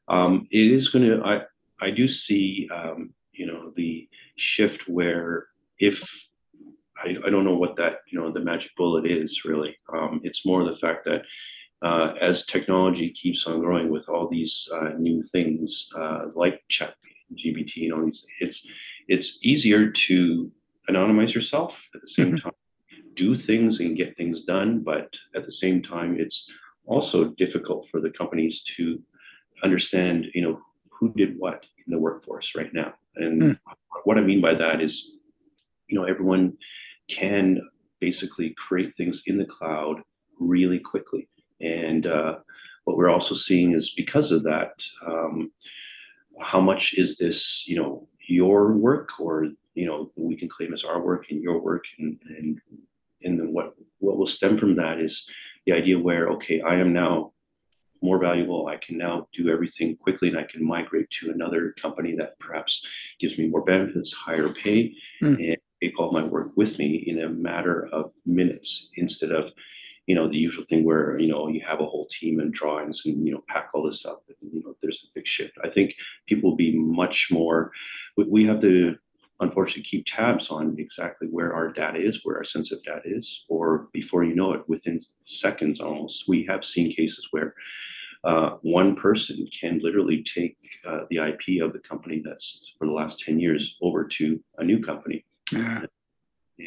[0.09, 1.43] um, it is going to, I,
[1.81, 5.47] I do see, um, you know, the shift where
[5.79, 6.30] if
[7.03, 9.77] I, I don't know what that you know the magic bullet is really.
[9.93, 11.23] Um, it's more the fact that
[11.83, 16.95] uh, as technology keeps on growing with all these uh, new things uh, like chat
[17.35, 18.67] GBT, you know, it's it's,
[19.09, 20.51] it's easier to
[20.89, 22.37] anonymize yourself at the same mm-hmm.
[22.37, 22.53] time,
[23.15, 26.51] do things and get things done, but at the same time, it's
[26.87, 29.01] also difficult for the companies to
[29.63, 30.61] understand, you know,
[30.91, 32.95] who did what in the workforce right now.
[33.17, 33.59] And mm.
[34.05, 35.17] what I mean by that is,
[35.89, 36.57] you know, everyone
[37.11, 37.61] can
[38.01, 40.03] basically create things in the cloud
[40.39, 41.29] really quickly.
[41.61, 42.39] And uh,
[42.85, 44.73] what we're also seeing is because of that,
[45.07, 45.53] um,
[46.41, 50.85] how much is this, you know, your work or, you know, we can claim as
[50.85, 52.61] our work and your work and, and,
[53.23, 55.29] and then what, what will stem from that is
[55.67, 57.33] the idea where, okay, I am now
[58.03, 58.67] more valuable.
[58.67, 62.85] I can now do everything quickly and I can migrate to another company that perhaps
[63.19, 65.37] gives me more benefits, higher pay, mm.
[65.37, 65.57] and
[65.99, 69.53] all my work with me in a matter of minutes instead of
[70.07, 73.03] you know the usual thing where you know you have a whole team and drawings
[73.05, 75.57] and you know pack all this up and you know there's a big shift.
[75.63, 75.95] I think
[76.27, 77.71] people will be much more
[78.17, 78.97] we have to
[79.41, 83.89] unfortunately keep tabs on exactly where our data is where our sensitive data is or
[83.93, 87.55] before you know it within seconds almost we have seen cases where
[88.23, 92.93] uh, one person can literally take uh, the ip of the company that's for the
[92.93, 95.83] last 10 years over to a new company yeah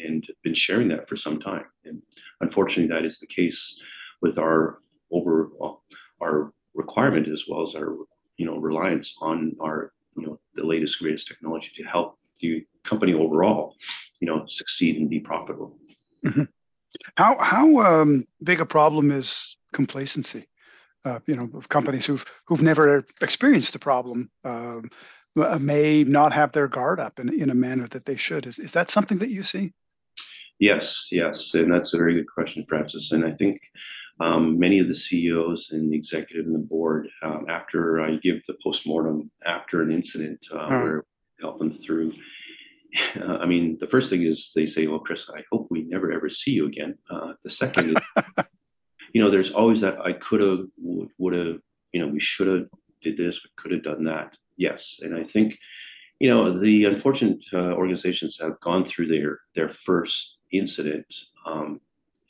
[0.02, 1.64] and been sharing that for some time.
[1.84, 2.02] And
[2.40, 3.78] unfortunately, that is the case
[4.20, 4.78] with our
[5.10, 5.50] over
[6.22, 7.96] our requirement as well as our
[8.36, 13.14] you know reliance on our you know the latest greatest technology to help the company
[13.14, 13.76] overall
[14.20, 15.78] you know succeed and be profitable.
[16.24, 16.44] Mm-hmm.
[17.16, 20.46] How how um, big a problem is complacency?
[21.04, 24.88] Uh, you know, of companies who've who've never experienced the problem um,
[25.34, 28.46] may not have their guard up in, in a manner that they should.
[28.46, 29.72] Is is that something that you see?
[30.60, 33.12] Yes, yes, and that's a very good question, Francis.
[33.12, 33.60] And I think
[34.20, 38.44] um, many of the CEOs and the executive and the board, um, after I give
[38.46, 41.04] the postmortem after an incident uh, where
[41.40, 42.12] help them through.
[43.20, 46.12] Uh, I mean, the first thing is they say, "Well, Chris, I hope we never
[46.12, 48.24] ever see you again." Uh, the second is,
[49.12, 51.58] you know, there's always that I could have, would have,
[51.92, 52.66] you know, we should have
[53.02, 54.36] did this, we could have done that.
[54.56, 55.58] Yes, and I think
[56.20, 61.06] you know the unfortunate uh, organizations have gone through their their first incident,
[61.46, 61.80] um,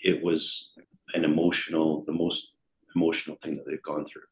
[0.00, 0.72] it was
[1.14, 2.52] an emotional, the most
[2.96, 4.28] emotional thing that they've gone through.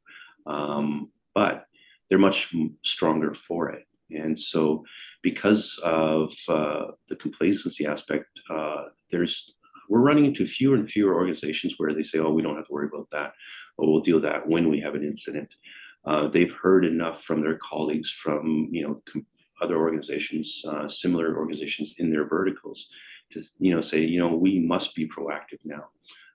[0.52, 1.66] Um, but
[2.08, 3.86] they're much stronger for it.
[4.10, 4.84] And so,
[5.22, 9.54] because of uh, the complacency aspect, uh, there's
[9.88, 12.72] we're running into fewer and fewer organizations where they say, "Oh, we don't have to
[12.72, 13.34] worry about that.
[13.78, 15.54] or we'll deal with that when we have an incident."
[16.04, 19.26] Uh, they've heard enough from their colleagues from you know com-
[19.60, 22.88] other organizations, uh, similar organizations in their verticals,
[23.30, 25.84] to you know say you know we must be proactive now.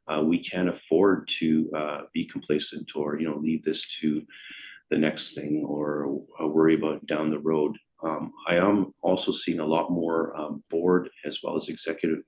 [0.08, 4.26] Uh, we can't afford to uh, be complacent or you know leave this to
[4.90, 7.78] the next thing or uh, worry about down the road.
[8.04, 12.20] Um, I am also seeing a lot more um, board as well as executive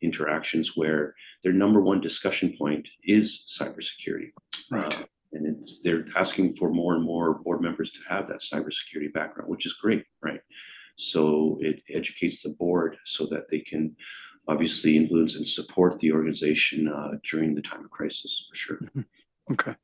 [0.00, 4.30] interactions where their number one discussion point is cybersecurity.
[4.70, 5.06] Right.
[5.32, 9.66] And they're asking for more and more board members to have that cybersecurity background, which
[9.66, 10.40] is great, right?
[10.96, 13.94] So it educates the board so that they can
[14.48, 18.76] obviously influence and support the organization uh, during the time of crisis for sure.
[18.78, 19.00] Mm-hmm.
[19.50, 19.74] Okay.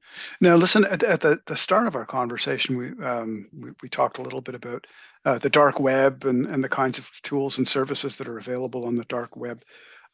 [0.40, 0.84] Now, listen.
[0.84, 4.42] At, at, the, the start of our conversation, we um, we, we, talked a little
[4.42, 4.86] bit about
[5.24, 8.84] uh, the dark web and, and the kinds of tools and services that are available
[8.84, 9.62] on the dark web.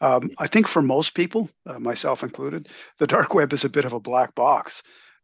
[0.00, 3.84] Um, I think for most people, uh, myself included, the dark web is a bit
[3.84, 4.82] of a black box.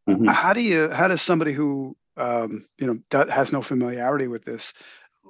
[0.09, 0.27] Mm-hmm.
[0.27, 0.91] How do you?
[0.91, 4.73] How does somebody who um, you know that has no familiarity with this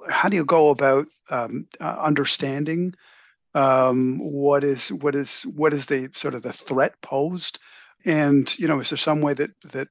[0.09, 2.93] how do you go about um, uh, understanding
[3.55, 7.59] um, what is what is what is the sort of the threat posed,
[8.05, 9.87] and you know, is there some way that that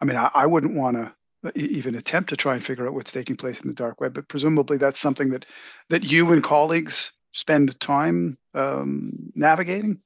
[0.00, 1.12] I mean, I, I wouldn't want to
[1.58, 4.28] even attempt to try and figure out what's taking place in the dark web, but
[4.28, 5.46] presumably that's something that
[5.88, 10.00] that you and colleagues spend time um, navigating.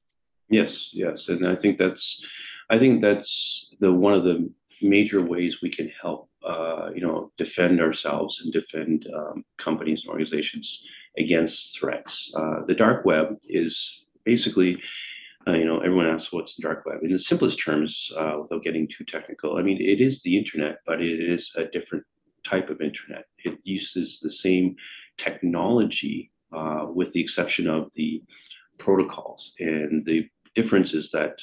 [0.49, 2.25] Yes, yes, and I think that's
[2.69, 4.49] I think that's the one of the
[4.81, 10.09] major ways we can help uh, you know, defend ourselves and defend um, companies and
[10.09, 10.85] organizations
[11.17, 12.31] against threats.
[12.35, 14.81] Uh, the dark web is basically,
[15.47, 16.99] uh, you know, everyone asks what's the dark web.
[17.01, 20.79] In the simplest terms, uh, without getting too technical, I mean, it is the internet,
[20.85, 22.03] but it is a different
[22.43, 23.25] type of internet.
[23.45, 24.75] It uses the same
[25.17, 28.21] technology, uh, with the exception of the
[28.79, 29.53] protocols.
[29.59, 31.39] And the difference is that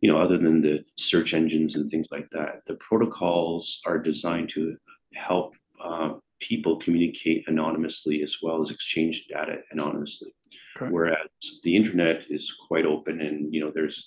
[0.00, 4.48] you know, other than the search engines and things like that, the protocols are designed
[4.50, 4.76] to
[5.14, 10.32] help uh, people communicate anonymously as well as exchange data anonymously.
[10.76, 10.90] Okay.
[10.90, 11.28] Whereas
[11.62, 14.06] the internet is quite open and, you know, there's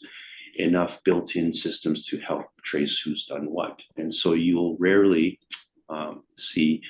[0.55, 3.79] enough built-in systems to help trace who's done what.
[3.97, 5.39] And so you'll rarely
[5.89, 6.81] um, see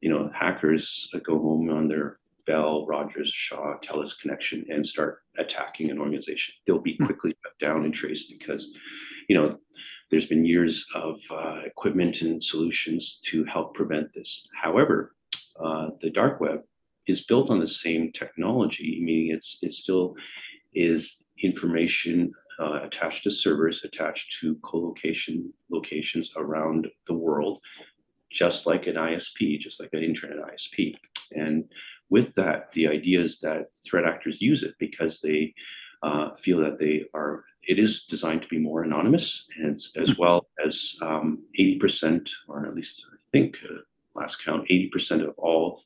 [0.00, 5.90] you know, hackers go home on their Bell, Rogers, Shaw, TELUS connection and start attacking
[5.90, 6.54] an organization.
[6.64, 7.06] They'll be hmm.
[7.06, 8.72] quickly shut down and traced because,
[9.28, 9.58] you know,
[10.10, 14.48] there's been years of uh, equipment and solutions to help prevent this.
[14.54, 15.16] However,
[15.58, 16.60] uh, the dark web
[17.06, 20.14] is built on the same technology, meaning it's it still
[20.74, 27.60] is information uh, attached to servers, attached to co-location locations around the world,
[28.30, 30.94] just like an ISP, just like an internet ISP.
[31.32, 31.64] And
[32.10, 35.54] with that, the idea is that threat actors use it because they
[36.02, 40.14] uh, feel that they are, it is designed to be more anonymous and as hmm.
[40.20, 43.78] well as um, 80%, or at least I think uh,
[44.14, 45.80] last count, 80% of all,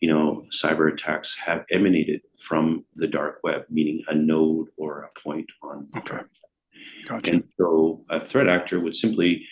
[0.00, 5.20] you know, cyber attacks have emanated from the dark web, meaning a node or a
[5.20, 5.88] point on.
[5.96, 6.20] Okay.
[7.06, 7.32] Gotcha.
[7.32, 9.46] And so a threat actor would simply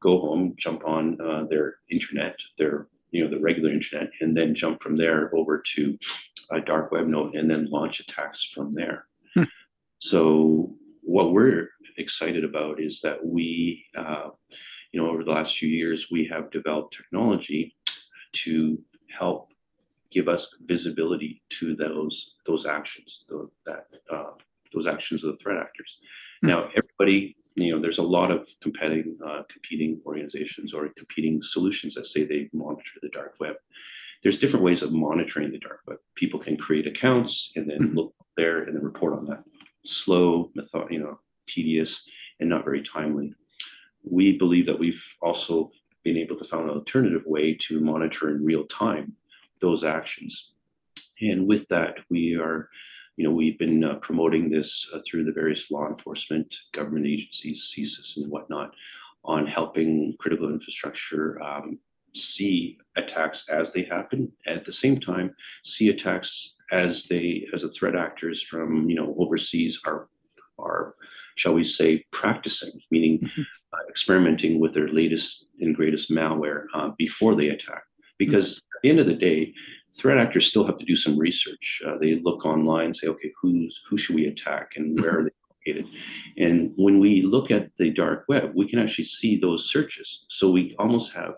[0.00, 4.54] go home, jump on uh, their internet, their you know the regular internet and then
[4.54, 5.98] jump from there over to
[6.52, 9.44] a dark web node and then launch attacks from there hmm.
[9.98, 14.28] so what we're excited about is that we uh,
[14.92, 17.74] you know over the last few years we have developed technology
[18.32, 18.78] to
[19.18, 19.52] help
[20.10, 23.28] give us visibility to those those actions
[23.66, 24.30] that uh,
[24.72, 25.98] those actions of the threat actors
[26.42, 26.48] hmm.
[26.48, 31.94] now everybody you know, there's a lot of competing uh, competing organizations or competing solutions
[31.94, 33.56] that say they monitor the dark web.
[34.22, 35.98] There's different ways of monitoring the dark web.
[36.14, 37.96] People can create accounts and then mm-hmm.
[37.96, 39.44] look there and then report on that.
[39.84, 42.04] Slow, method, you know, tedious,
[42.38, 43.34] and not very timely.
[44.02, 45.70] We believe that we've also
[46.04, 49.14] been able to find an alternative way to monitor in real time
[49.60, 50.52] those actions.
[51.20, 52.70] And with that, we are
[53.20, 57.70] you know, we've been uh, promoting this uh, through the various law enforcement, government agencies,
[57.70, 58.74] CSIS and whatnot,
[59.26, 61.78] on helping critical infrastructure um,
[62.14, 67.68] see attacks as they happen, at the same time, see attacks as they, as the
[67.68, 70.08] threat actors from, you know, overseas are,
[70.58, 70.94] are,
[71.34, 73.42] shall we say, practicing, meaning mm-hmm.
[73.42, 77.82] uh, experimenting with their latest and greatest malware uh, before they attack.
[78.16, 79.52] Because at the end of the day,
[79.94, 81.82] threat actors still have to do some research.
[81.86, 85.30] Uh, they look online, say, okay, who's who should we attack and where are they
[85.72, 85.88] located?
[86.38, 90.26] And when we look at the dark web, we can actually see those searches.
[90.28, 91.34] So we almost have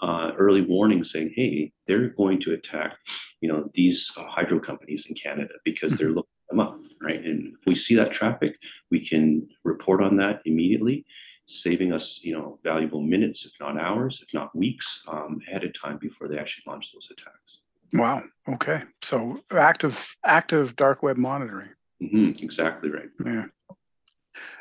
[0.00, 2.96] uh, early warning saying, hey, they're going to attack,
[3.40, 7.24] you know, these uh, hydro companies in Canada because they're looking them up, right?
[7.24, 8.56] And if we see that traffic,
[8.90, 11.04] we can report on that immediately
[11.46, 15.72] saving us, you know, valuable minutes, if not hours, if not weeks, um, ahead of
[15.78, 17.60] time before they actually launch those attacks.
[17.92, 18.22] Wow.
[18.48, 18.82] Okay.
[19.02, 21.70] So active active dark web monitoring.
[22.02, 22.42] Mm-hmm.
[22.44, 23.08] Exactly right.
[23.24, 23.46] Yeah.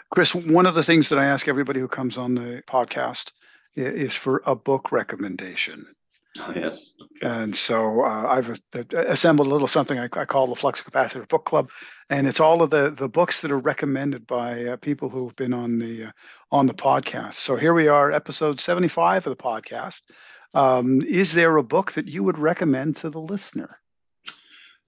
[0.09, 3.31] Chris, one of the things that I ask everybody who comes on the podcast
[3.75, 5.85] is for a book recommendation.
[6.39, 6.93] Oh, yes.
[7.01, 7.27] Okay.
[7.27, 8.59] And so uh, I've
[8.93, 11.69] assembled a little something I, I, call the Flux Capacitor Book Club,
[12.09, 15.53] and it's all of the the books that are recommended by uh, people who've been
[15.53, 16.11] on the uh,
[16.51, 17.35] on the podcast.
[17.35, 20.01] So here we are, episode seventy five of the podcast.
[20.53, 23.79] Um, is there a book that you would recommend to the listener?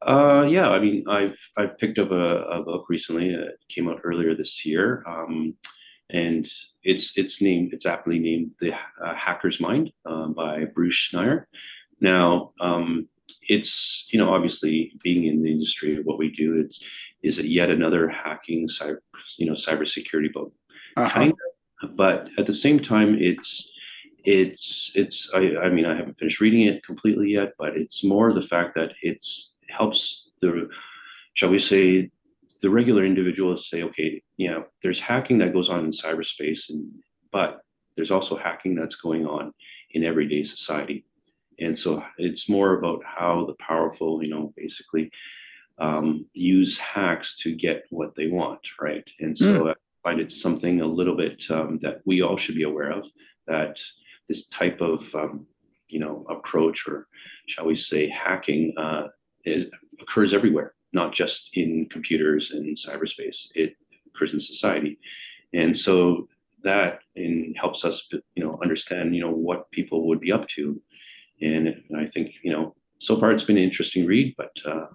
[0.01, 3.32] Uh, yeah, I mean, I've I've picked up a, a book recently.
[3.32, 5.55] It came out earlier this year, um,
[6.10, 6.49] and
[6.84, 11.45] it's it's named it's aptly named "The uh, Hacker's Mind" uh, by Bruce Schneier.
[11.99, 13.10] Now, um,
[13.49, 16.82] it's you know obviously being in the industry of what we do, it's
[17.22, 18.99] is it yet another hacking cyber
[19.38, 20.53] you know cybersecurity book,
[20.95, 21.10] uh-huh.
[21.10, 21.34] kind
[21.84, 23.70] of, but at the same time, it's
[24.24, 28.34] it's it's I, I mean I haven't finished reading it completely yet, but it's more
[28.34, 30.70] the fact that it's helps the
[31.34, 32.09] shall we say
[32.61, 36.91] the regular individual say, okay, you know, there's hacking that goes on in cyberspace, and
[37.32, 37.61] but
[37.95, 39.53] there's also hacking that's going on
[39.91, 41.05] in everyday society,
[41.59, 45.11] and so it's more about how the powerful, you know, basically
[45.80, 49.03] um, use hacks to get what they want, right?
[49.20, 49.72] And so mm.
[49.72, 53.05] I find it's something a little bit um, that we all should be aware of
[53.47, 53.80] that
[54.30, 55.46] this type of um,
[55.90, 57.08] you know approach or
[57.48, 59.08] shall we say hacking uh,
[59.44, 59.66] is,
[60.00, 63.48] occurs everywhere not just in computers and cyberspace.
[63.56, 63.76] It
[64.08, 65.00] occurs in society.
[65.54, 66.28] And so
[66.64, 70.82] that in helps us you know understand you know what people would be up to.
[71.42, 74.88] And, i think you know so far it's been an interesting read but uh,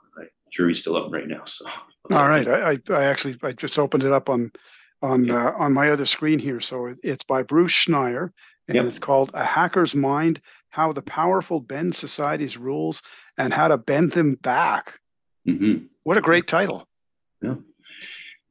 [0.51, 1.65] jury's still up right now so.
[2.13, 2.47] All right.
[2.47, 4.53] I, I actually i just opened it up on
[5.05, 8.31] on uh, on my other screen here so it's by bruce schneier
[8.69, 8.87] and yep.
[8.87, 10.41] it's called A Hacker's Mind
[10.71, 13.03] How the Powerful Bend Society's Rules
[13.37, 14.99] and How to Bend Them Back.
[15.47, 15.87] Mm-hmm.
[16.05, 16.89] What a great title.
[17.43, 17.57] Yeah.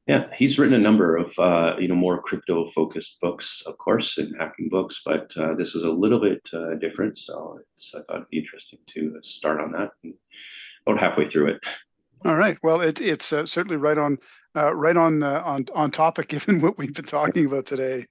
[0.06, 4.18] Yeah, he's written a number of uh, you know more crypto focused books, of course,
[4.18, 7.18] and hacking books, but uh, this is a little bit uh, different.
[7.18, 9.92] So it's I thought it'd be interesting to start on that.
[10.04, 10.14] And
[10.86, 11.64] about halfway through it.
[12.26, 12.58] All right.
[12.62, 14.18] Well, it, it's uh, certainly right on
[14.56, 18.06] uh, right on uh, on on topic given what we've been talking about today.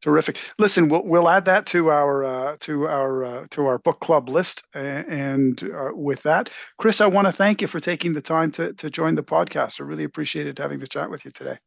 [0.00, 0.38] Terrific.
[0.58, 4.28] Listen, we'll we'll add that to our uh, to our uh, to our book club
[4.28, 4.62] list.
[4.74, 8.72] And uh, with that, Chris, I want to thank you for taking the time to
[8.74, 9.80] to join the podcast.
[9.80, 11.58] I really appreciated having the chat with you today.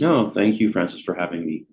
[0.00, 1.66] No, thank you, Francis, for having me.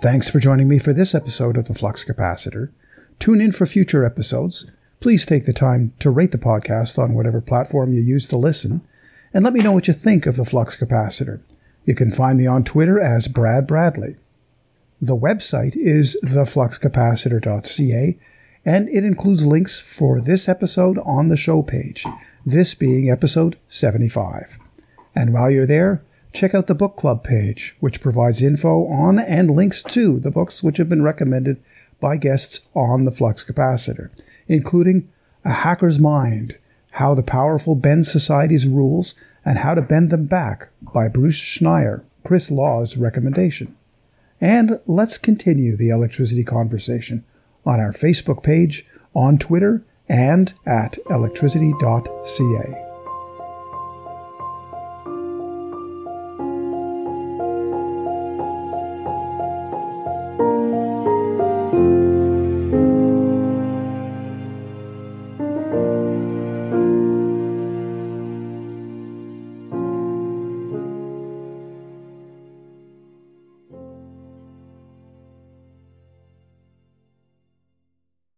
[0.00, 2.70] Thanks for joining me for this episode of the Flux Capacitor.
[3.18, 7.40] Tune in for future episodes Please take the time to rate the podcast on whatever
[7.40, 8.80] platform you use to listen,
[9.32, 11.40] and let me know what you think of the Flux Capacitor.
[11.84, 14.16] You can find me on Twitter as Brad Bradley.
[15.00, 18.18] The website is thefluxcapacitor.ca,
[18.64, 22.04] and it includes links for this episode on the show page,
[22.44, 24.58] this being episode 75.
[25.14, 26.02] And while you're there,
[26.32, 30.64] check out the book club page, which provides info on and links to the books
[30.64, 31.62] which have been recommended
[32.00, 34.10] by guests on the Flux Capacitor
[34.48, 35.08] including
[35.44, 36.58] A Hacker's Mind
[36.92, 42.02] How the Powerful Bend Society's Rules and How to Bend Them Back by Bruce Schneier,
[42.24, 43.76] Chris Law's recommendation.
[44.40, 47.24] And let's continue the electricity conversation
[47.64, 52.87] on our Facebook page, on Twitter, and at electricity.ca.